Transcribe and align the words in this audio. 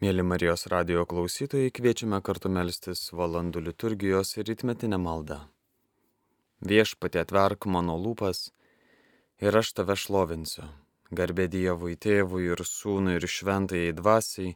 Mėly 0.00 0.22
Marijos 0.24 0.62
radio 0.72 1.02
klausytojai, 1.04 1.68
kviečiame 1.76 2.22
kartu 2.24 2.48
melstis 2.48 3.02
valandų 3.12 3.60
liturgijos 3.66 4.30
ir 4.38 4.46
rytmetinę 4.48 4.96
maldą. 4.96 5.36
Viešpatė 6.64 7.20
atverk 7.20 7.66
mano 7.68 7.98
lūpas 8.00 8.40
ir 9.44 9.58
aš 9.60 9.74
tave 9.76 9.98
šlovinsiu. 10.00 10.64
Garbė 11.12 11.50
Dievui, 11.52 11.98
tėvui 12.00 12.46
ir 12.48 12.64
sūnui 12.64 13.18
ir 13.18 13.28
šventajai 13.28 13.92
dvasiai, 14.00 14.54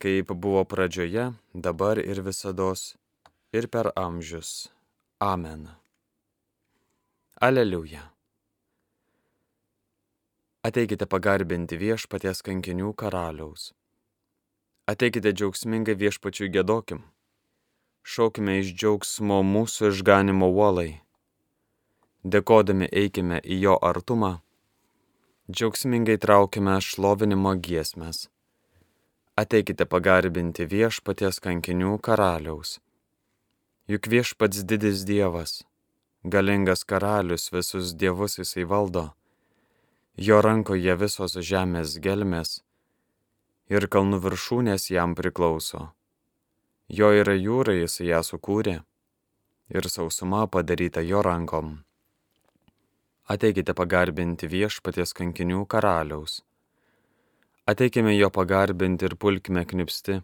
kaip 0.00 0.32
buvo 0.32 0.64
pradžioje, 0.64 1.28
dabar 1.52 2.00
ir 2.00 2.24
visada, 2.24 2.72
ir 3.52 3.68
per 3.68 3.92
amžius. 3.92 4.72
Amen. 5.20 5.68
Aleliuja. 7.36 8.08
Ateikite 10.64 11.04
pagarbinti 11.04 11.76
viešpaties 11.76 12.40
kankinių 12.40 12.96
karaliaus. 12.96 13.74
Ateikite 14.84 15.30
džiaugsmingai 15.32 15.94
viešpačiui 15.96 16.50
gėdokim. 16.52 16.98
Šaukime 18.04 18.58
iš 18.60 18.72
džiaugsmo 18.76 19.38
mūsų 19.50 19.88
išganimo 19.94 20.50
uolai. 20.52 20.90
Dėkodami 22.34 22.90
eikime 23.02 23.38
į 23.40 23.56
jo 23.62 23.76
artumą. 23.90 24.30
Džiaugsmingai 25.48 26.18
traukime 26.20 26.74
šlovinimo 26.84 27.54
giesmės. 27.68 28.26
Ateikite 29.40 29.86
pagarbinti 29.88 30.68
viešpaties 30.74 31.40
kankinių 31.48 31.94
karaliaus. 32.04 32.76
Juk 33.88 34.10
viešpats 34.16 34.66
didis 34.68 35.06
Dievas, 35.08 35.62
galingas 36.36 36.84
karalius 36.84 37.48
visus 37.56 37.96
dievus 37.96 38.36
jisai 38.42 38.68
valdo. 38.68 39.06
Jo 40.20 40.44
rankoje 40.44 41.00
visos 41.06 41.40
žemės 41.40 41.96
gelmės 42.04 42.58
ir 43.72 43.86
kalnų 43.88 44.20
viršūnės 44.24 44.90
jam 44.92 45.14
priklauso. 45.16 45.90
Jo 46.88 47.12
yra 47.16 47.34
jūra, 47.36 47.72
jis 47.80 48.00
ją 48.04 48.20
sukūrė 48.24 48.82
ir 49.72 49.88
sausuma 49.88 50.44
padaryta 50.46 51.00
jo 51.00 51.22
rankom. 51.24 51.78
Ateikite 53.24 53.72
pagarbinti 53.72 54.48
viešpaties 54.52 55.16
kankinių 55.16 55.64
karaliaus. 55.64 56.42
Ateikime 57.64 58.12
jo 58.12 58.28
pagarbinti 58.28 59.08
ir 59.08 59.16
pulkime 59.16 59.64
knipsti. 59.64 60.20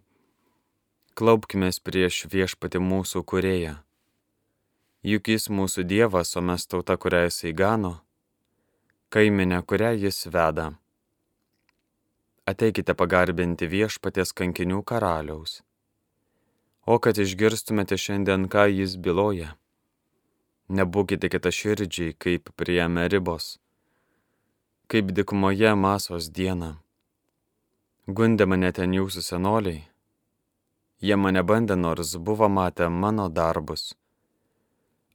Klaupkime 1.17 1.71
prieš 1.85 2.27
viešpati 2.29 2.79
mūsų 2.79 3.25
kurėją. 3.25 3.79
Juk 5.03 5.33
jis 5.33 5.49
mūsų 5.49 5.87
dievas, 5.89 6.37
o 6.37 6.45
mes 6.45 6.69
tauta, 6.69 6.99
kurią 7.01 7.25
jisai 7.31 7.55
gano, 7.57 7.95
kaiminė, 9.09 9.63
kurią 9.65 9.95
jis 9.97 10.27
veda 10.29 10.75
ateikite 12.49 12.95
pagarbinti 12.97 13.69
viešpaties 13.69 14.33
kankinių 14.37 14.83
karaliaus. 14.87 15.61
O 16.87 16.99
kad 16.99 17.19
išgirstumėte 17.21 17.99
šiandien, 18.01 18.49
ką 18.49 18.67
jis 18.73 18.97
byloja. 18.97 19.55
Nebūkite 20.71 21.29
kita 21.31 21.51
širdžiai, 21.53 22.15
kaip 22.15 22.51
prie 22.57 22.81
meribos, 22.89 23.59
kaip 24.91 25.13
dikumoje 25.15 25.75
masos 25.77 26.31
dieną. 26.31 26.77
Gundė 28.07 28.47
mane 28.47 28.73
ten 28.73 28.95
jūsų 28.97 29.23
senoliai. 29.23 29.85
Jie 31.01 31.17
mane 31.17 31.43
bandė, 31.47 31.77
nors 31.77 32.17
buvo 32.17 32.49
matę 32.49 32.89
mano 32.89 33.29
darbus. 33.29 33.95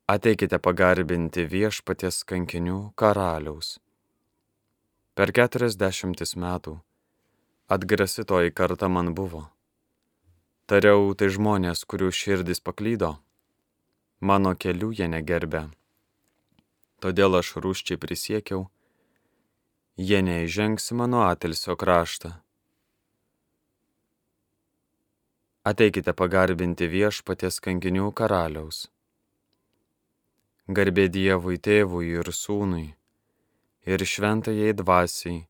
Ateikite 0.07 0.59
pagarbinti 0.61 1.47
viešpaties 1.49 2.23
kankinių 2.29 2.93
karaliaus. 2.95 3.79
Per 5.15 5.31
keturiasdešimtis 5.33 6.35
metų 6.37 6.75
atgrasitoji 7.67 8.51
karta 8.51 8.87
man 8.87 9.13
buvo. 9.15 9.47
Tariau, 10.69 11.13
tai 11.17 11.29
žmonės, 11.33 11.83
kurių 11.85 12.11
širdis 12.13 12.61
paklydo, 12.61 13.15
mano 14.21 14.53
kelių 14.57 14.91
jie 14.99 15.07
negerbė. 15.09 15.67
Todėl 17.01 17.37
aš 17.41 17.55
rūščiai 17.61 18.01
prisiekiau, 18.01 18.65
jie 19.97 20.21
neįžengs 20.25 20.91
mano 20.97 21.25
atilsio 21.25 21.77
kraštą. 21.77 22.33
Ateikite 25.65 26.13
pagarbinti 26.13 26.85
viešpaties 26.89 27.57
kankinių 27.61 28.11
karaliaus. 28.13 28.85
Garbė 30.69 31.09
Dievui 31.13 31.57
tėvui 31.61 32.13
ir 32.13 32.29
sūnui, 32.29 32.87
ir 33.85 34.05
šventajai 34.13 34.73
dvasiai 34.77 35.43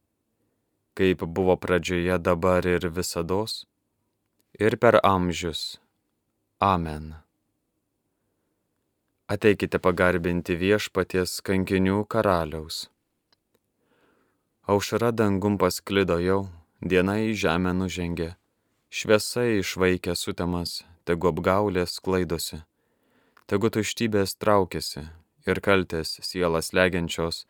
kaip 0.96 1.24
buvo 1.28 1.56
pradžioje 1.60 2.18
dabar 2.24 2.66
ir 2.66 2.88
visados, 2.90 3.66
ir 4.60 4.78
per 4.80 5.00
amžius. 5.04 5.78
Amen. 6.60 7.14
Ateikite 9.28 9.82
pagarbinti 9.82 10.56
viešpaties 10.56 11.42
kankinių 11.44 12.06
karaliaus. 12.08 12.86
Aušra 14.66 15.12
dangum 15.12 15.58
pasklido 15.62 16.18
jau, 16.22 16.48
diena 16.82 17.18
į 17.22 17.36
žemę 17.38 17.74
nužengė, 17.78 18.32
šviesa 18.90 19.44
išvaikė 19.60 20.16
sutemas, 20.18 20.80
tegu 21.06 21.30
apgaulės 21.30 22.00
klaidosi, 22.02 22.62
tegu 23.50 23.70
tuštybės 23.70 24.38
traukėsi 24.42 25.04
ir 25.46 25.62
kaltės 25.62 26.16
sielas 26.26 26.72
legiančios, 26.74 27.44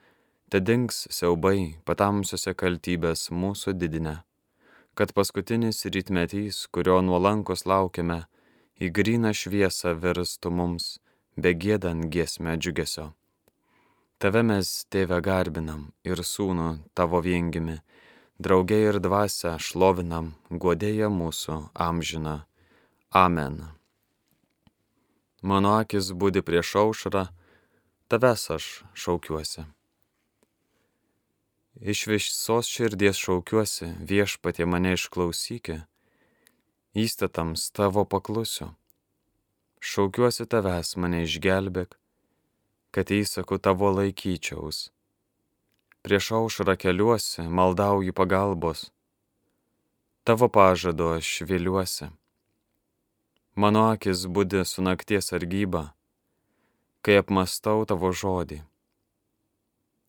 te 0.50 0.62
dings 0.62 1.06
siaubai 1.10 1.76
patamsiuose 1.88 2.54
kaltybės 2.54 3.30
mūsų 3.34 3.74
didinę, 3.82 4.16
kad 4.96 5.12
paskutinis 5.18 5.84
rytmetys, 5.90 6.66
kurio 6.72 7.02
nuolankos 7.02 7.66
laukiame, 7.66 8.24
į 8.80 8.92
gryną 8.96 9.32
šviesą 9.36 9.96
virstų 10.00 10.52
mums, 10.52 10.98
begėdant 11.36 12.10
giesmę 12.12 12.56
džiugesio. 12.60 13.12
Tave 14.20 14.44
mes, 14.48 14.70
tėve, 14.92 15.20
garbinam 15.20 15.90
ir 16.08 16.22
sūnų 16.24 16.70
tavo 16.96 17.20
viengimi, 17.24 17.82
draugiai 18.40 18.92
ir 18.92 19.00
dvasę 19.04 19.58
šlovinam, 19.60 20.34
godėja 20.50 21.10
mūsų 21.12 21.58
amžina. 21.74 22.46
Amen. 23.12 23.66
Mano 25.44 25.76
akis 25.82 26.14
būdi 26.16 26.42
prieš 26.42 26.76
aušrą, 26.82 27.28
tavęs 28.10 28.50
aš 28.56 28.70
šaukiuosi. 28.96 29.68
Iš 31.82 32.08
visos 32.08 32.70
širdies 32.72 33.20
šaukiuosi, 33.20 33.90
viešpatie 34.00 34.64
mane 34.64 34.94
išklausykė, 34.96 35.82
įstatams 36.96 37.68
tavo 37.76 38.06
paklusiu. 38.08 38.70
Šaukiuosi 39.84 40.48
tavęs 40.48 40.96
mane 40.96 41.26
išgelbėk, 41.28 41.98
kad 42.96 43.12
įsaku 43.12 43.60
tavo 43.60 43.92
laikyčiaus. 43.92 44.90
Prieš 46.00 46.32
aušrą 46.40 46.78
keliuosi, 46.80 47.44
maldauju 47.44 48.16
pagalbos. 48.16 48.86
Tavo 50.24 50.48
pažado 50.48 51.10
aš 51.18 51.42
viliuosi. 51.44 52.08
Mano 53.56 53.90
akis 53.92 54.24
būdi 54.32 54.64
su 54.64 54.80
nakties 54.80 55.34
argyba, 55.36 55.92
kai 57.04 57.20
apmastau 57.20 57.84
tavo 57.84 58.16
žodį. 58.16 58.62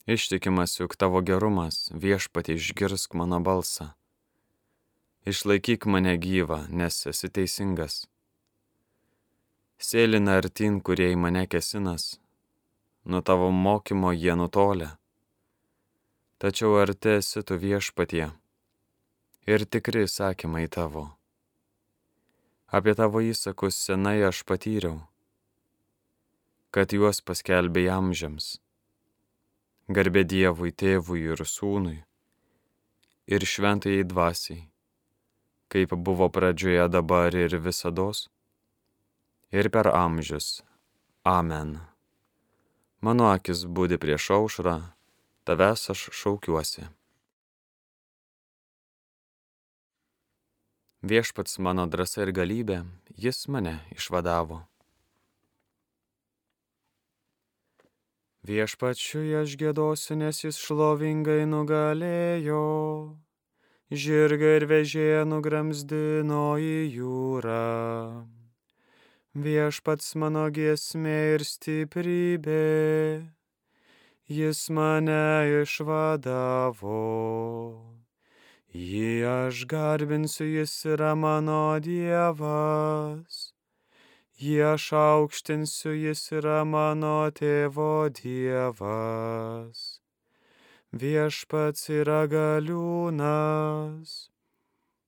Ištikimas 0.07 0.77
juk 0.79 0.93
tavo 0.95 1.19
gerumas, 1.19 1.89
viešpatį 1.91 2.53
išgirsk 2.55 3.11
mano 3.19 3.41
balsą. 3.43 3.89
Išlaikyk 5.27 5.83
mane 5.83 6.13
gyvą, 6.15 6.61
nes 6.71 7.01
esi 7.11 7.27
teisingas. 7.27 8.05
Sėlina 9.83 10.37
artin, 10.39 10.77
kurie 10.79 11.09
į 11.11 11.17
mane 11.19 11.41
kesinas, 11.51 12.05
nuo 13.03 13.19
tavo 13.19 13.49
mokymo 13.51 14.13
jie 14.15 14.37
nutolia. 14.39 14.93
Tačiau 16.39 16.77
arti 16.79 17.17
esi 17.17 17.43
tu 17.43 17.57
viešpatie 17.59 18.29
ir 19.47 19.65
tikri 19.67 20.05
sakymai 20.07 20.69
tavo. 20.71 21.03
Apie 22.71 22.95
tavo 22.95 23.19
įsakus 23.19 23.75
senai 23.89 24.21
aš 24.29 24.45
patyriau, 24.47 25.01
kad 26.71 26.95
juos 26.95 27.19
paskelbė 27.19 27.89
amžiams 27.91 28.47
Garbė 29.87 30.25
Dievui, 30.27 30.73
tėvui 30.75 31.21
ir 31.31 31.39
sūnui, 31.47 32.01
ir 33.31 33.45
šventai 33.47 34.01
dvasiai, 34.03 34.65
kaip 35.71 35.95
buvo 35.95 36.27
pradžioje 36.27 36.89
dabar 36.91 37.31
ir 37.31 37.55
visados, 37.63 38.25
ir 39.55 39.71
per 39.71 39.87
amžius. 39.87 40.61
Amen. 41.23 41.77
Mano 42.99 43.31
akis 43.31 43.63
būdi 43.63 43.95
prieš 43.95 44.27
aušrą, 44.35 44.77
tavęs 45.47 45.89
aš 45.95 46.07
šaukiuosi. 46.11 46.87
Viešpats 51.07 51.61
mano 51.63 51.87
drąsa 51.87 52.25
ir 52.27 52.35
galybė, 52.35 52.83
jis 53.15 53.45
mane 53.47 53.79
išvadavo. 53.95 54.65
Viešpačiui 58.47 59.33
aš 59.41 59.57
gėdosiu, 59.59 60.15
nes 60.15 60.37
jis 60.45 60.57
šlovingai 60.63 61.43
nugalėjo. 61.51 62.59
žirgai 63.91 64.53
ir 64.59 64.65
vežėja 64.67 65.25
nugramzdino 65.27 66.55
į 66.59 66.77
jūrą. 66.95 68.27
Viešpats 69.47 70.15
mano 70.15 70.45
giesmė 70.49 71.17
ir 71.35 71.43
stiprybė, 71.49 72.63
jis 74.27 74.63
mane 74.79 75.61
išvadavo. 75.63 77.03
Jį 78.73 79.11
aš 79.33 79.65
garbinsiu, 79.75 80.47
jis 80.47 80.73
yra 80.85 81.15
mano 81.15 81.79
Dievas. 81.79 83.56
Jį 84.37 84.57
aš 84.61 84.83
aukštinsiu, 84.93 85.95
jis 85.97 86.21
yra 86.37 86.59
mano 86.61 87.31
tėvo 87.33 88.05
Dievas. 88.19 89.79
Viešpats 90.93 91.89
yra 91.89 92.19
galiūnas, 92.29 94.13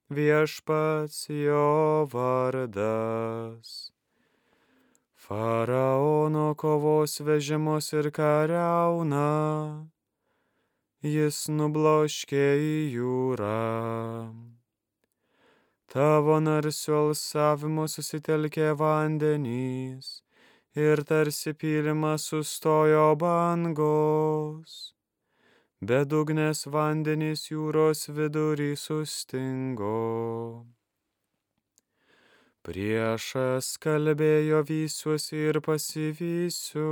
viešpats 0.10 1.30
jo 1.30 2.10
vardas. 2.10 3.94
Faraono 5.14 6.56
kovos 6.58 7.22
vežimus 7.22 7.94
ir 7.94 8.10
kariauna 8.10 9.30
jis 11.06 11.46
nubloškė 11.54 12.46
į 12.60 12.78
jūrą. 12.98 14.49
Tavo 15.90 16.36
narsių 16.38 16.94
alsavimo 16.96 17.88
susitelkė 17.90 18.68
vandenys 18.78 20.10
ir 20.78 21.02
tarsi 21.12 21.56
pylimas 21.58 22.28
sustojo 22.30 23.08
bangos. 23.24 24.76
Bedugnės 25.82 26.68
vandenys 26.70 27.48
jūros 27.50 28.06
vidurį 28.14 28.76
sustingo. 28.78 29.96
Priešas 32.62 33.74
kalbėjo 33.82 34.62
vysiuosi 34.70 35.42
ir 35.50 35.64
pasivysiu 35.66 36.90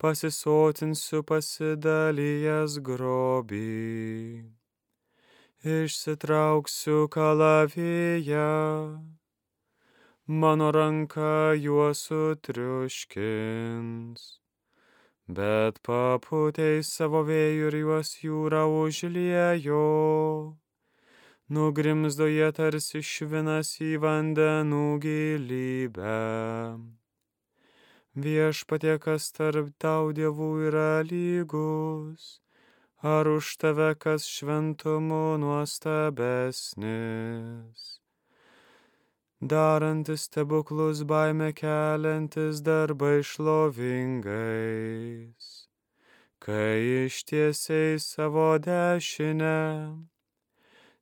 pasisotinsiu 0.00 1.24
pasidalijęs 1.24 2.80
grobį. 2.84 4.59
Išsitrauksiu 5.64 7.08
kalaviją, 7.08 9.04
mano 10.26 10.72
ranka 10.72 11.52
juos 11.52 12.08
sutriuškins. 12.08 14.40
Bet 15.28 15.82
paputei 15.84 16.82
savo 16.82 17.22
vėjų 17.28 17.66
ir 17.68 17.76
juos 17.82 18.24
jūra 18.24 18.64
užliejo. 18.64 20.56
Nugrimzdo 21.52 22.24
jie 22.30 22.52
tarsi 22.56 23.02
švinas 23.04 23.76
į 23.84 24.00
vandenų 24.00 24.96
gilybę 25.04 26.16
Viešpatie, 28.16 28.96
kas 28.98 29.30
tarp 29.30 29.68
tau 29.78 30.10
dievų 30.16 30.48
yra 30.66 31.02
lygus, 31.06 32.40
ar 33.02 33.28
už 33.28 33.56
tave 33.56 33.94
kas 33.94 34.28
šventumu 34.28 35.38
nuostabesnis. 35.40 38.00
Darantis 39.40 40.28
stebuklus 40.28 41.02
baime 41.08 41.52
keliantis 41.52 42.60
darbai 42.60 43.24
šlovingais, 43.24 45.68
kai 46.38 47.08
ištiesiai 47.08 47.96
savo 47.96 48.58
dešinę, 48.60 49.96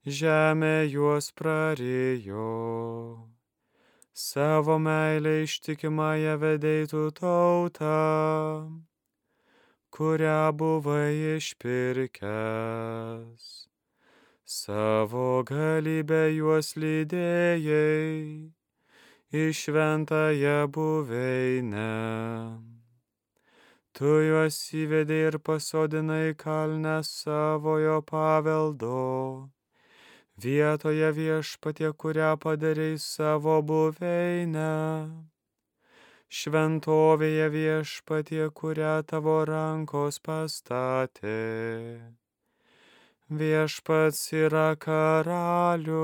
žemė 0.07 0.87
juos 0.87 1.35
prarijo. 1.35 3.27
Savo 4.15 4.79
meilę 4.79 5.43
ištikimąją 5.43 6.39
vedeitų 6.39 7.11
tautą, 7.19 8.88
kurią 9.91 10.53
buvai 10.59 11.37
išpirkęs. 11.37 12.25
Savo 14.45 15.45
galybę 15.45 16.23
juos 16.39 16.69
lydėjai, 16.81 18.53
išventąją 19.33 20.59
buveinę. 20.73 21.95
Tu 23.93 24.13
juos 24.31 24.57
įvedai 24.73 25.21
ir 25.29 25.37
pasodinai 25.43 26.35
kalnę 26.39 26.99
savojo 27.05 27.99
paveldo 28.09 28.99
vietoje 30.39 31.11
viešpatie, 31.19 31.91
kurią 31.93 32.37
padarėjai 32.43 32.99
savo 33.03 33.59
buveinę. 33.63 34.71
Šventovėje 36.29 37.49
viešpatie, 37.55 38.51
kurią 38.53 39.03
tavo 39.09 39.45
rankos 39.49 40.19
pastatė. 40.21 42.05
Viešpats 43.29 44.21
yra 44.33 44.77
karalius 44.77 45.99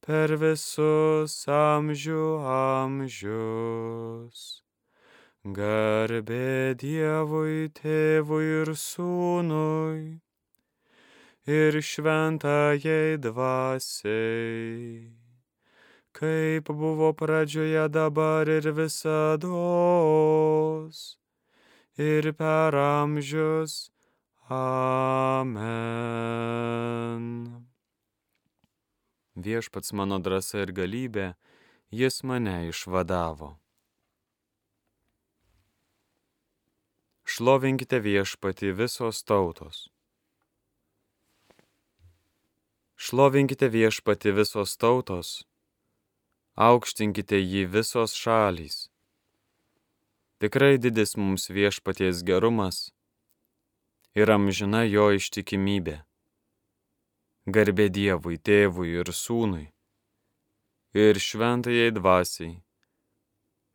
per 0.00 0.36
visus 0.40 1.36
amžių 1.48 2.26
amžius. 2.56 4.40
Garbė 5.44 6.72
Dievui, 6.80 7.68
tėvui 7.76 8.44
ir 8.62 8.72
sūnui 8.80 10.20
ir 11.46 11.80
šventajai 11.80 13.20
dvasiai, 13.20 15.12
kaip 16.14 16.70
buvo 16.70 17.12
pradžioje 17.12 17.88
dabar 17.90 18.48
ir 18.48 18.72
visados, 18.72 19.42
ir 21.98 22.32
per 22.38 22.74
amžius. 22.74 23.90
Amen. 24.48 25.64
Viešpats 29.34 29.92
mano 29.98 30.18
drąsa 30.22 30.58
ir 30.62 30.70
galybė, 30.76 31.34
jis 31.90 32.22
mane 32.22 32.68
išvadavo. 32.70 33.58
Šlovinkite 37.24 37.98
viešpati 38.04 38.70
visos 38.78 39.24
tautos 39.26 39.94
Šlovinkite 43.04 43.68
viešpati 43.68 44.30
visos 44.32 44.76
tautos, 44.80 45.42
aukštinkite 46.56 47.38
jį 47.38 47.66
visos 47.66 48.14
šalys. 48.14 48.88
Tikrai 50.38 50.78
didis 50.78 51.16
mums 51.16 51.50
viešpaties 51.50 52.22
gerumas 52.22 52.90
ir 54.14 54.30
amžina 54.30 54.84
jo 54.86 55.10
ištikimybė. 55.18 56.00
Garbė 57.44 57.90
Dievui, 57.92 58.38
tėvui 58.38 58.94
ir 58.94 59.10
sūnui 59.12 59.74
ir 60.94 61.18
šventajai 61.18 61.90
dvasiai, 61.90 62.54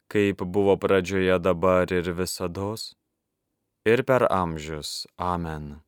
kaip 0.08 0.42
buvo 0.42 0.78
pradžioje 0.80 1.36
dabar 1.44 1.92
ir 1.92 2.08
visados, 2.16 2.96
ir 3.86 4.04
per 4.08 4.24
amžius. 4.32 5.04
Amen. 5.20 5.82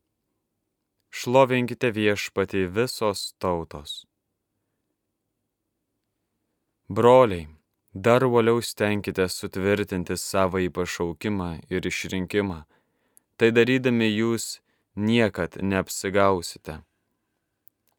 Šlovinkite 1.11 1.91
viešpatį 1.95 2.67
visos 2.75 3.31
tautos. 3.39 4.03
Broliai, 6.93 7.47
dar 7.93 8.21
uoliau 8.23 8.59
stenkite 8.61 9.25
sutvirtinti 9.29 10.17
savo 10.17 10.59
pašaukimą 10.75 11.49
ir 11.71 11.85
išrinkimą, 11.87 12.57
tai 13.37 13.49
darydami 13.55 14.09
jūs 14.11 14.59
niekad 15.07 15.55
neapsigausite. 15.71 16.75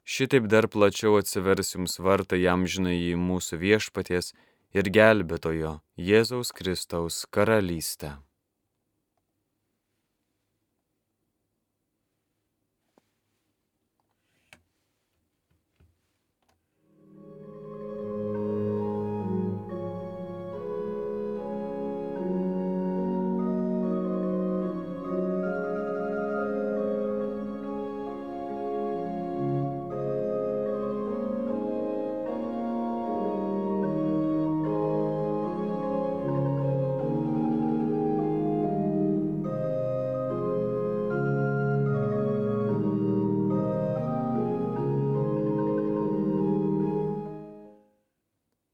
Šitaip 0.05 0.45
dar 0.53 0.69
plačiau 0.69 1.17
atsivers 1.23 1.73
jums 1.75 1.97
vartai 2.05 2.43
jam 2.43 2.67
žinai 2.75 2.99
į 3.15 3.17
mūsų 3.29 3.63
viešpaties 3.65 4.35
ir 4.77 4.93
gelbėtojo 4.99 5.73
Jėzaus 5.97 6.53
Kristaus 6.53 7.25
karalystę. 7.33 8.19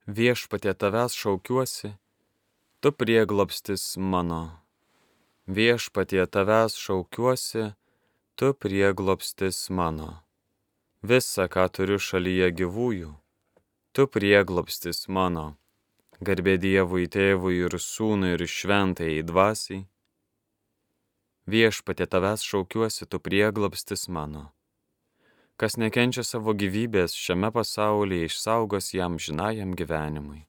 Viešpatie 0.09 0.73
tavęs 0.75 1.13
šaukiuosi, 1.13 1.91
tu 2.81 2.93
prieglopstis 2.93 3.97
mano. 3.97 4.57
Viešpatie 5.47 6.25
tavęs 6.27 6.73
šaukiuosi, 6.81 7.75
tu 8.35 8.55
prieglopstis 8.55 9.69
mano. 9.69 10.25
Visa, 11.05 11.45
ką 11.53 11.69
turiu 11.69 12.01
šalyje 12.01 12.49
gyvųjų, 12.57 13.13
tu 13.93 14.09
prieglopstis 14.09 15.05
mano. 15.13 15.59
Garbė 16.25 16.57
Dievui, 16.57 17.05
tėvui 17.05 17.61
ir 17.69 17.77
sūnui 17.77 18.33
ir 18.39 18.49
šventai 18.49 19.21
dvasiai. 19.21 19.85
Viešpatie 21.45 22.09
tavęs 22.09 22.49
šaukiuosi, 22.49 23.05
tu 23.05 23.21
prieglopstis 23.21 24.09
mano. 24.09 24.49
Kas 25.59 25.75
nekenčia 25.75 26.23
savo 26.23 26.53
gyvybės 26.55 27.17
šiame 27.19 27.49
pasaulyje, 27.51 28.29
išsaugos 28.29 28.93
jam 28.95 29.17
žinajam 29.19 29.73
gyvenimui. 29.75 30.45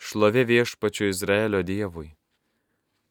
Šlovė 0.00 0.46
viešpačiu 0.48 1.10
Izraelio 1.12 1.60
Dievui, 1.60 2.14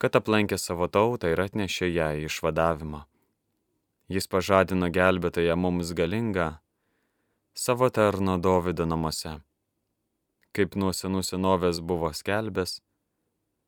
kad 0.02 0.18
aplankė 0.18 0.58
savo 0.58 0.88
tautą 0.90 1.30
ir 1.30 1.42
atnešė 1.44 1.90
ją 1.92 2.08
į 2.18 2.24
išvadavimą. 2.32 3.04
Jis 4.10 4.26
pažadino 4.32 4.90
gelbėtoje 4.90 5.54
mums 5.54 5.94
galingą 5.94 6.48
savo 7.54 7.92
tarno 7.94 8.40
Dovido 8.42 8.90
namuose. 8.90 9.36
Kaip 10.50 10.80
nuo 10.82 10.96
senų 10.98 11.22
senovės 11.30 11.78
buvo 11.78 12.10
skelbęs, 12.10 12.80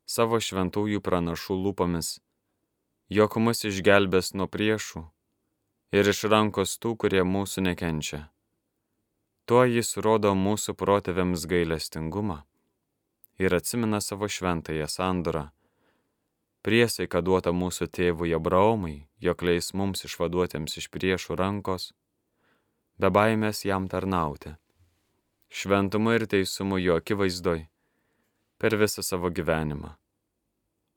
savo 0.10 0.42
šventųjų 0.42 1.06
pranašų 1.06 1.62
lūpomis, 1.62 2.12
jog 3.14 3.38
mus 3.38 3.66
išgelbės 3.70 4.34
nuo 4.34 4.50
priešų 4.50 5.06
ir 5.92 6.10
iš 6.10 6.26
rankos 6.30 6.78
tų, 6.82 6.96
kurie 7.02 7.24
mūsų 7.26 7.64
nekenčia. 7.66 8.28
Tuo 9.50 9.64
jis 9.66 9.96
rodo 9.98 10.36
mūsų 10.38 10.76
protėviams 10.78 11.48
gailestingumą 11.50 12.44
ir 13.40 13.56
atsimena 13.56 14.02
savo 14.04 14.28
šventąją 14.30 14.86
sandorą, 14.92 15.48
priesaiką 16.62 17.22
duotą 17.26 17.54
mūsų 17.56 17.88
tėvui 17.96 18.36
Abraomui, 18.36 19.08
jog 19.24 19.42
leis 19.48 19.72
mums 19.74 20.04
išvaduotėms 20.06 20.78
iš 20.82 20.90
priešų 20.94 21.38
rankos, 21.40 21.94
be 23.00 23.10
baimės 23.10 23.64
jam 23.66 23.88
tarnauti, 23.88 24.54
šventumu 25.50 26.14
ir 26.18 26.28
teisumu 26.28 26.78
jo 26.84 27.00
akivaizdoj 27.00 27.64
per 28.60 28.76
visą 28.76 29.02
savo 29.02 29.32
gyvenimą. 29.32 29.96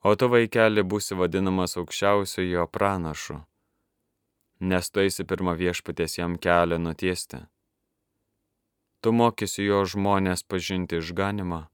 O 0.03 0.17
tu 0.19 0.27
vaikeli 0.29 0.83
būsi 0.83 1.15
vadinamas 1.15 1.79
aukščiausiojo 1.79 2.67
pranašu 2.75 3.39
nes 4.63 4.91
tu 4.91 5.01
eisi 5.03 5.25
pirmą 5.27 5.57
viešpatės 5.59 6.21
jam 6.21 6.37
kelią 6.39 6.79
nutiesti. 6.79 7.41
Tu 9.03 9.11
mokysi 9.11 9.65
jo 9.67 9.81
žmonės 9.93 10.45
pažinti 10.47 11.01
išganimą, 11.03 11.65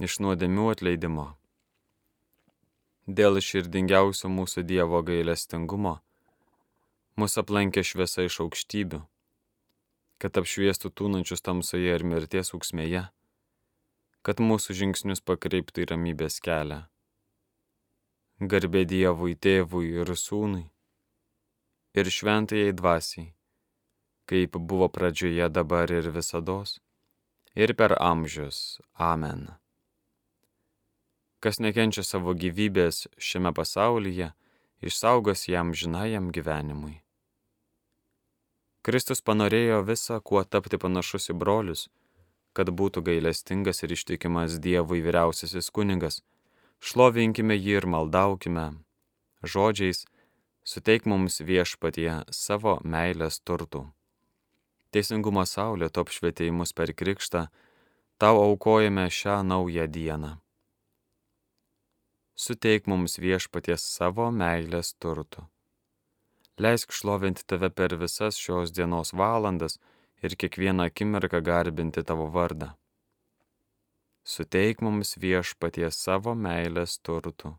iš 0.00 0.16
nuodėmių 0.24 0.70
atleidimo. 0.72 1.26
Dėl 3.18 3.36
širdingiausio 3.44 4.30
mūsų 4.32 4.64
Dievo 4.70 5.02
gailestingumo 5.04 5.98
mus 7.20 7.36
aplankė 7.40 7.84
šviesa 7.84 8.24
iš 8.24 8.38
aukštybių, 8.44 9.02
kad 10.20 10.40
apšviestų 10.40 10.90
tūnančius 10.96 11.44
tamsoje 11.44 11.92
ir 11.92 12.04
mirties 12.08 12.54
auksmėje, 12.56 13.04
kad 14.24 14.40
mūsų 14.40 14.78
žingsnius 14.80 15.20
pakreiptų 15.20 15.84
į 15.84 15.90
ramybės 15.92 16.40
kelią. 16.40 16.80
Garbė 18.40 18.84
Dievui, 18.88 19.36
tėvui 19.36 19.92
ir 20.00 20.12
sūnui 20.16 20.64
ir 21.96 22.10
šventajai 22.12 22.72
dvasiai, 22.76 23.32
kaip 24.28 24.56
buvo 24.56 24.88
pradžioje 24.88 25.48
dabar 25.48 25.90
ir 25.90 26.10
visados, 26.12 26.78
ir 27.54 27.74
per 27.74 27.96
amžius. 28.00 28.80
Amen. 28.94 29.48
Kas 31.40 31.60
nekenčia 31.60 32.04
savo 32.04 32.34
gyvybės 32.34 33.06
šiame 33.16 33.52
pasaulyje, 33.56 34.32
išsaugos 34.84 35.48
jam 35.48 35.72
žinajam 35.72 36.30
gyvenimui. 36.32 37.00
Kristus 38.86 39.22
panorėjo 39.22 39.82
visą, 39.82 40.20
kuo 40.22 40.44
tapti 40.44 40.78
panašus 40.78 41.32
į 41.32 41.34
brolius, 41.40 41.88
kad 42.54 42.70
būtų 42.70 43.02
gailestingas 43.08 43.82
ir 43.82 43.92
ištikimas 43.96 44.60
Dievui 44.62 45.02
vyriausiasis 45.04 45.72
kunigas, 45.74 46.20
šlovinkime 46.80 47.56
jį 47.56 47.80
ir 47.80 47.86
maldaukime 47.90 48.68
žodžiais, 49.42 50.06
suteik 50.66 51.04
mums 51.06 51.38
viešpatie 51.46 52.10
savo 52.34 52.80
meilės 52.82 53.38
turtų. 53.46 53.84
Teisingumo 54.90 55.44
saulė 55.46 55.88
top 55.94 56.10
švietėjimus 56.10 56.72
per 56.74 56.90
krikštą, 56.90 57.46
tau 58.18 58.40
aukojame 58.42 59.06
šią 59.18 59.36
naują 59.46 59.86
dieną. 59.96 60.32
Suteik 62.34 62.88
mums 62.90 63.14
viešpaties 63.22 63.84
savo 63.96 64.26
meilės 64.34 64.90
turtų. 64.98 65.46
Leisk 66.58 66.92
šlovinti 66.92 67.44
tave 67.46 67.70
per 67.70 67.94
visas 68.00 68.40
šios 68.40 68.72
dienos 68.74 69.12
valandas 69.12 69.78
ir 70.24 70.34
kiekvieną 70.34 70.88
akimirką 70.90 71.42
garbinti 71.46 72.02
tavo 72.02 72.26
vardą. 72.32 72.72
Suteik 74.24 74.82
mums 74.82 75.14
viešpaties 75.22 76.00
savo 76.08 76.34
meilės 76.34 76.98
turtų 76.98 77.54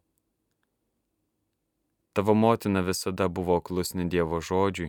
Tavo 2.17 2.33
motina 2.33 2.81
visada 2.81 3.27
buvo 3.27 3.59
klusni 3.61 4.07
Dievo 4.09 4.39
žodžiui, 4.41 4.87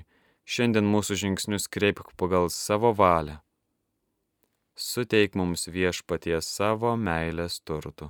šiandien 0.49 0.87
mūsų 0.89 1.17
žingsnius 1.23 1.67
kreipk 1.69 2.15
pagal 2.17 2.47
savo 2.49 2.95
valią. 2.97 3.35
Suteik 4.81 5.35
mums 5.37 5.69
viešpaties 5.75 6.49
savo 6.49 6.95
meilės 6.97 7.59
turtų. 7.69 8.09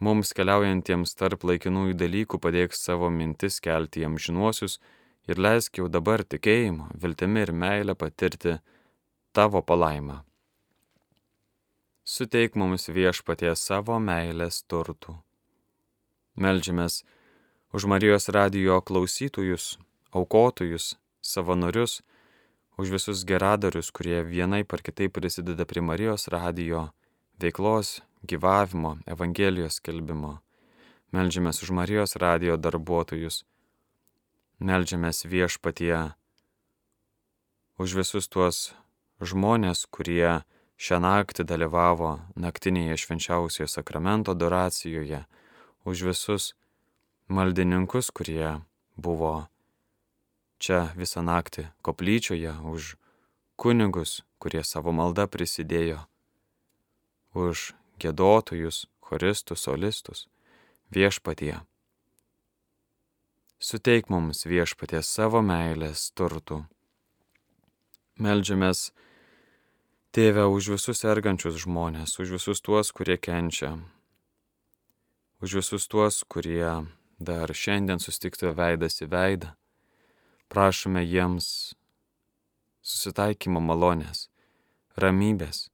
Mums 0.00 0.32
keliaujantiems 0.38 1.12
tarp 1.20 1.44
laikinųjų 1.50 1.98
dalykų 2.04 2.40
padėk 2.46 2.72
savo 2.78 3.12
mintis 3.12 3.60
kelti 3.60 4.06
jam 4.06 4.16
žinuosius 4.16 4.78
ir 5.28 5.44
leisk 5.48 5.82
jau 5.82 5.90
dabar 5.92 6.24
tikėjimu, 6.24 6.88
viltimi 7.04 7.44
ir 7.44 7.52
meilę 7.52 7.98
patirti 8.00 8.56
tavo 9.36 9.60
palaimą. 9.60 10.22
Suteik 12.16 12.56
mums 12.56 12.88
viešpaties 12.88 13.68
savo 13.68 14.00
meilės 14.00 14.64
turtų. 14.64 15.18
Meldžiamės 16.34 17.04
už 17.70 17.86
Marijos 17.86 18.26
radijo 18.28 18.80
klausytojus, 18.82 19.78
aukotojus, 20.10 20.96
savanorius, 21.22 22.02
už 22.74 22.90
visus 22.90 23.22
geradarius, 23.22 23.90
kurie 23.94 24.22
vienai 24.26 24.64
par 24.66 24.82
kitaip 24.82 25.14
prisideda 25.14 25.62
prie 25.62 25.82
Marijos 25.82 26.26
radijo 26.26 26.88
veiklos, 27.38 28.02
gyvavimo, 28.26 28.98
Evangelijos 29.06 29.78
kelbimo. 29.78 30.40
Meldžiamės 31.14 31.62
už 31.62 31.70
Marijos 31.70 32.16
radijo 32.18 32.56
darbuotojus. 32.58 33.44
Meldžiamės 34.58 35.22
viešpatie 35.30 36.14
už 37.78 37.94
visus 37.94 38.26
tuos 38.26 38.74
žmonės, 39.22 39.86
kurie 39.86 40.42
šią 40.74 40.98
naktį 40.98 41.46
dalyvavo 41.46 42.18
naktinėje 42.34 42.98
švenčiausiojo 43.06 43.70
sakramento 43.70 44.34
adoracijoje 44.34 45.22
už 45.84 46.02
visus 46.10 46.54
maldininkus, 47.28 48.10
kurie 48.10 48.60
buvo 48.96 49.46
čia 50.58 50.90
visą 50.96 51.22
naktį 51.24 51.68
koplyčioje, 51.84 52.56
už 52.64 52.96
kunigus, 53.60 54.22
kurie 54.40 54.64
savo 54.64 54.92
maldą 54.96 55.28
prisidėjo, 55.28 56.04
už 57.36 57.74
gėdotojus, 58.00 58.86
choristus, 59.04 59.64
solistus, 59.64 60.26
viešpatie. 60.90 61.60
Suteik 63.60 64.10
mums 64.12 64.44
viešpatie 64.44 65.00
savo 65.02 65.40
meilės 65.40 66.10
turtų. 66.16 66.64
Meldžiamės, 68.20 68.92
Tėve, 70.14 70.44
už 70.46 70.68
visus 70.76 71.00
sergančius 71.02 71.56
žmonės, 71.64 72.12
už 72.22 72.36
visus 72.36 72.60
tuos, 72.62 72.92
kurie 72.94 73.16
kenčia, 73.18 73.72
už 75.44 75.60
visus 75.60 75.84
tuos, 75.84 76.24
kurie 76.24 76.88
dar 77.20 77.52
šiandien 77.52 78.00
sustiktų 78.00 78.54
veidas 78.56 79.02
į 79.04 79.10
veidą. 79.12 79.50
Prašome 80.48 81.02
jiems 81.04 81.76
susitaikymo 82.80 83.60
malonės, 83.60 84.30
ramybės. 84.96 85.68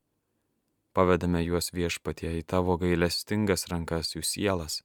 Pavedame 0.90 1.44
juos 1.44 1.70
viešpatie 1.70 2.32
į 2.40 2.42
tavo 2.50 2.74
gailestingas 2.82 3.68
rankas 3.70 4.16
jų 4.16 4.24
sielas. 4.26 4.80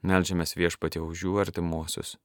Meldžiamės 0.00 0.56
viešpatie 0.56 1.02
už 1.04 1.26
jų 1.26 1.36
artimuosius. 1.44 2.16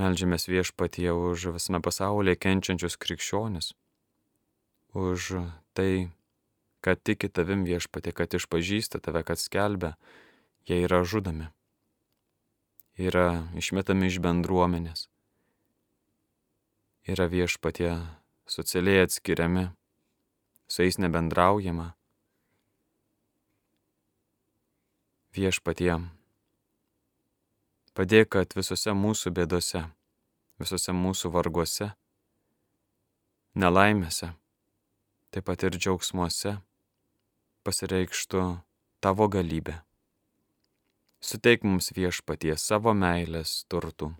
Meldžiamės 0.00 0.48
viešpatie 0.48 1.12
už 1.12 1.50
visame 1.58 1.82
pasaulyje 1.84 2.40
kenčiančius 2.40 2.96
krikščionis, 2.96 3.74
už 4.96 5.34
tai, 5.76 6.08
kad 6.82 6.98
tiki 7.06 7.30
tavim 7.30 7.62
viešpatė, 7.64 8.10
kad 8.12 8.34
išpažįsta 8.34 8.98
tave, 8.98 9.22
kad 9.22 9.38
skelbia, 9.38 9.94
jie 10.66 10.82
yra 10.82 11.02
žudomi, 11.06 11.46
yra 12.98 13.46
išmetami 13.58 14.10
iš 14.10 14.18
bendruomenės, 14.24 15.06
yra 17.06 17.28
viešpatė 17.30 17.94
socialiai 18.50 19.06
atskiriami, 19.06 19.68
su 20.66 20.82
jais 20.82 20.98
nebendraujama. 20.98 21.92
Viešpatie, 25.32 25.94
padėk, 27.96 28.34
kad 28.34 28.58
visose 28.58 28.92
mūsų 28.92 29.32
bėdose, 29.38 29.86
visose 30.60 30.92
mūsų 30.92 31.30
varguose, 31.32 31.92
nelaimėse, 33.54 34.34
taip 35.32 35.48
pat 35.48 35.64
ir 35.64 35.78
džiaugsmuose 35.78 36.58
pasireikštų 37.66 38.42
tavo 39.02 39.28
galybė. 39.30 39.78
Suteik 41.22 41.62
mums 41.66 41.92
viešpatie 41.94 42.54
savo 42.58 42.94
meilės 42.98 43.62
turtų. 43.70 44.12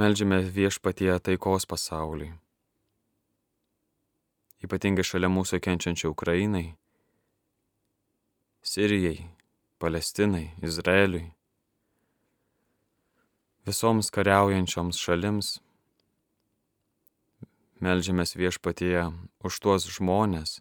Meldžiame 0.00 0.38
viešpatie 0.48 1.10
taikos 1.20 1.68
pasauliui. 1.68 2.30
Ypatingai 4.64 5.04
šalia 5.04 5.28
mūsų 5.28 5.60
kenčiančių 5.60 6.12
Ukrainai, 6.14 6.70
Sirijai, 8.62 9.26
Palestinai, 9.82 10.52
Izraeliui, 10.62 11.26
visoms 13.66 14.08
kariaujančioms 14.14 15.02
šalims 15.02 15.56
Meldžiamės 17.82 18.36
viešpatie 18.38 19.08
už 19.42 19.56
tuos 19.58 19.88
žmonės, 19.90 20.60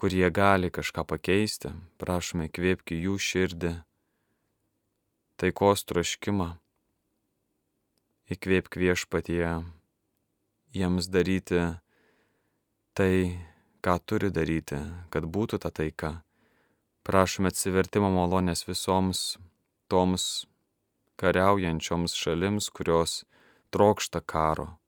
kurie 0.00 0.30
gali 0.32 0.70
kažką 0.72 1.04
pakeisti, 1.04 1.74
prašome 2.00 2.46
kvėpki 2.48 2.96
jų 3.04 3.18
širdį, 3.20 3.72
taikos 5.36 5.84
troškimą, 5.84 6.48
įkvėpk 8.32 8.80
viešpatie 8.80 9.44
jiems 10.72 11.10
daryti 11.12 11.60
tai, 12.96 13.12
ką 13.84 13.98
turi 14.00 14.32
daryti, 14.32 14.80
kad 15.12 15.28
būtų 15.28 15.60
ta 15.60 15.68
taika. 15.68 16.14
Prašome 17.04 17.52
atsivertimo 17.52 18.08
malonės 18.12 18.64
visoms 18.68 19.36
toms 19.92 20.46
kariaujančioms 21.20 22.16
šalims, 22.16 22.72
kurios 22.72 23.24
trokšta 23.68 24.24
karo 24.24 24.80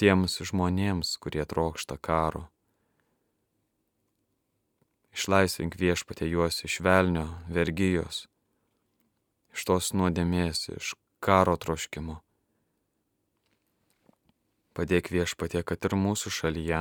tiems 0.00 0.40
žmonėms, 0.42 1.14
kurie 1.22 1.44
trokšta 1.46 1.98
karo. 2.02 2.48
Išlaisvink 5.14 5.76
viešpatė 5.78 6.26
juos 6.26 6.64
iš 6.66 6.80
velnio, 6.82 7.26
vergyjos, 7.46 8.24
iš 9.54 9.66
tos 9.68 9.92
nuodėmės, 9.94 10.68
iš 10.74 10.94
karo 11.22 11.54
troškimo. 11.56 12.18
Padėk 14.74 15.12
viešpatė, 15.14 15.62
kad 15.62 15.86
ir 15.86 15.94
mūsų 15.94 16.32
šalyje 16.34 16.80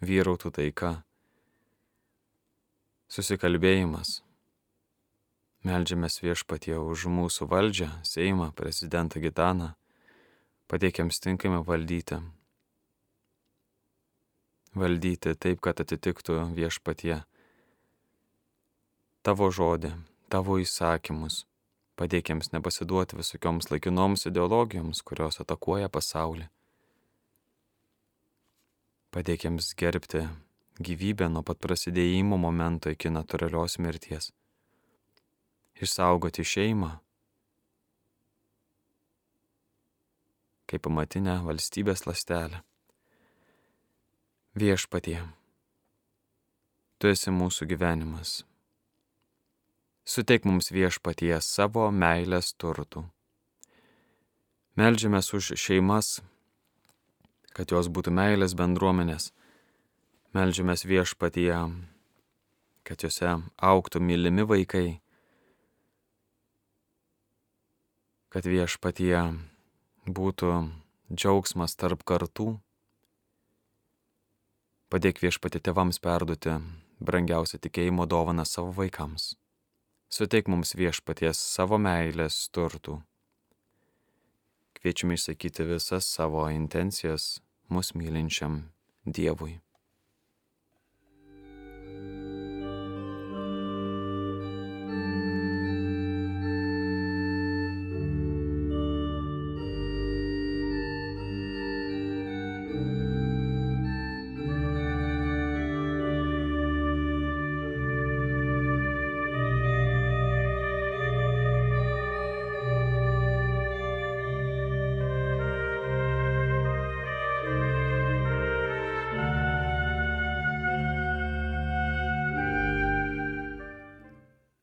vyrautų 0.00 0.54
taika, 0.56 0.94
susikalbėjimas. 3.12 4.22
Meldžiamės 5.68 6.22
viešpatie 6.22 6.78
už 6.80 7.10
mūsų 7.12 7.50
valdžią, 7.50 7.90
Seimą, 8.06 8.54
prezidentą 8.56 9.20
Gitaną 9.20 9.74
Padėk 10.68 10.98
jiems 11.00 11.16
tinkamai 11.24 11.62
valdyti. 11.64 12.18
Valdyti 14.76 15.32
taip, 15.34 15.60
kad 15.64 15.80
atitiktų 15.80 16.36
viešpatie 16.56 17.22
tavo 19.24 19.48
žodį, 19.52 19.94
tavo 20.28 20.58
įsakymus. 20.60 21.44
Padėk 21.98 22.30
jiems 22.30 22.52
nepasiduoti 22.52 23.16
visokioms 23.18 23.72
laikinoms 23.72 24.28
ideologijoms, 24.30 25.02
kurios 25.02 25.40
atakuoja 25.42 25.88
pasaulį. 25.88 26.46
Padėk 29.10 29.48
jiems 29.48 29.72
gerbti 29.74 30.28
gyvybę 30.78 31.26
nuo 31.32 31.42
pat 31.42 31.58
prasidėjimo 31.58 32.38
momento 32.38 32.92
iki 32.92 33.10
natūralios 33.10 33.80
mirties. 33.82 34.30
Išsaugoti 35.82 36.44
šeimą 36.46 36.94
kaip 40.68 40.84
pamatinę 40.84 41.38
valstybės 41.46 42.04
lastelę. 42.04 42.60
Viešpatie, 44.58 45.20
tu 46.98 47.10
esi 47.12 47.30
mūsų 47.30 47.68
gyvenimas. 47.70 48.40
Suteik 50.02 50.48
mums 50.48 50.72
viešpatie 50.74 51.36
savo 51.44 51.84
meilės 51.94 52.48
turtų. 52.58 53.04
Meldžiamės 54.80 55.30
už 55.38 55.52
šeimas, 55.62 56.10
kad 57.54 57.70
jos 57.70 57.86
būtų 57.86 58.16
meilės 58.18 58.58
bendruomenės. 58.58 59.30
Meldžiamės 60.34 60.82
viešpatie, 60.90 61.54
kad 62.82 63.06
juose 63.06 63.38
auktų 63.62 64.02
mylimi 64.02 64.48
vaikai, 64.48 64.86
kad 68.34 68.48
viešpatie 68.48 69.20
būtų 70.08 70.56
džiaugsmas 71.14 71.78
tarp 71.78 72.02
kartų. 72.02 72.56
Padėk 74.88 75.18
viešpati 75.20 75.60
tėvams 75.60 75.98
perduoti 76.00 76.54
brangiausią 77.04 77.58
tikėjimo 77.60 78.06
dovaną 78.08 78.46
savo 78.48 78.72
vaikams. 78.72 79.34
Suteik 80.08 80.48
mums 80.48 80.72
viešpaties 80.80 81.36
savo 81.36 81.76
meilės 81.76 82.38
turtų. 82.56 82.96
Kviečiame 84.78 85.18
išsakyti 85.18 85.66
visas 85.68 86.08
savo 86.08 86.46
intencijas 86.48 87.42
mus 87.68 87.92
mylinčiam 87.92 88.62
Dievui. 89.04 89.58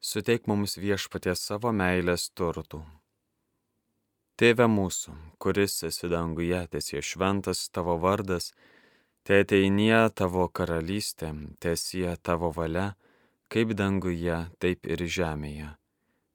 Suteik 0.06 0.46
mums 0.50 0.78
viešpaties 0.78 1.42
savo 1.50 1.72
meilės 1.74 2.28
turtų. 2.38 2.84
Tėve 4.38 4.68
mūsų, 4.70 5.14
kuris 5.42 5.80
esi 5.88 6.10
danguje, 6.12 6.60
tiesie 6.74 7.02
šventas 7.10 7.64
tavo 7.74 7.96
vardas, 8.04 8.52
te 9.26 9.40
ateinie 9.42 9.98
tavo 10.20 10.46
karalystė, 10.60 11.32
tiesie 11.64 12.12
tavo 12.22 12.52
valia, 12.58 12.92
kaip 13.50 13.74
danguje, 13.80 14.38
taip 14.62 14.86
ir 14.86 15.02
žemėje. 15.18 15.72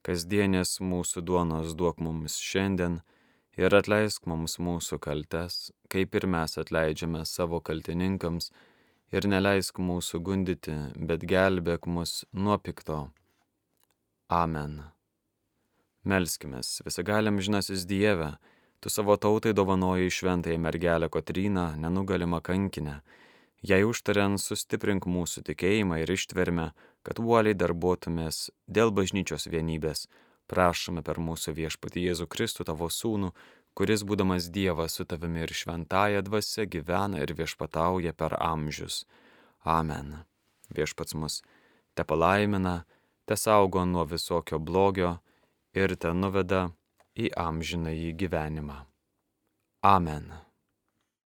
Kasdienės 0.03 0.79
mūsų 0.81 1.23
duonos 1.29 1.77
duok 1.77 2.01
mums 2.03 2.39
šiandien 2.41 2.99
ir 3.61 3.77
atleisk 3.77 4.27
mums 4.27 4.57
mūsų 4.59 4.99
kaltes, 5.07 5.69
kaip 5.93 6.17
ir 6.19 6.27
mes 6.35 6.57
atleidžiame 6.57 7.23
savo 7.29 7.61
kaltininkams, 7.63 8.51
ir 9.15 9.31
neleisk 9.31 9.79
mūsų 9.79 10.23
gundyti, 10.27 10.77
bet 10.97 11.23
gelbėk 11.29 11.87
mus 11.87 12.23
nuo 12.33 12.57
pikto 12.57 13.03
Amen. 14.31 14.83
Melskime, 16.03 16.61
visigaliam 16.85 17.41
žinasis 17.43 17.83
Dieve, 17.85 18.29
tu 18.79 18.89
savo 18.89 19.17
tautai 19.17 19.51
dovanoji 19.53 20.09
šventąją 20.09 20.57
mergelę 20.57 21.09
Kotryną, 21.09 21.75
nenugalimą 21.75 22.39
kankinę. 22.41 23.01
Jei 23.63 23.83
užtariant, 23.83 24.39
sustiprink 24.41 25.03
mūsų 25.05 25.43
tikėjimą 25.49 25.99
ir 26.01 26.13
ištvermę, 26.15 26.69
kad 27.03 27.19
uoliai 27.19 27.57
darbuotumės 27.59 28.47
dėl 28.71 28.93
bažnyčios 28.95 29.49
vienybės. 29.51 30.07
Prašome 30.47 31.03
per 31.03 31.19
mūsų 31.19 31.51
viešpatį 31.59 32.07
Jėzų 32.07 32.29
Kristų 32.31 32.65
tavo 32.71 32.87
sūnų, 32.87 33.33
kuris 33.75 34.05
būdamas 34.07 34.47
Dievas 34.47 34.95
su 34.95 35.05
tavimi 35.05 35.43
ir 35.43 35.51
šventąją 35.51 36.23
dvasę 36.23 36.69
gyvena 36.71 37.19
ir 37.19 37.35
viešpatauja 37.35 38.15
per 38.15 38.39
amžius. 38.39 39.03
Amen. 39.67 40.23
Viešpats 40.71 41.19
mus 41.19 41.41
te 41.93 42.07
palaimina 42.07 42.85
te 43.25 43.35
saugo 43.35 43.85
nuo 43.85 44.05
visokio 44.05 44.59
blogio 44.59 45.17
ir 45.73 45.95
te 45.95 46.13
nuveda 46.13 46.69
į 47.15 47.31
amžinąjį 47.47 48.13
gyvenimą. 48.23 48.79
Amen. 49.81 50.31